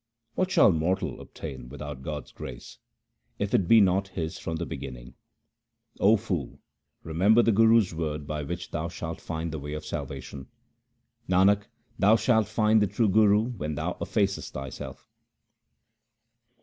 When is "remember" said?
7.03-7.43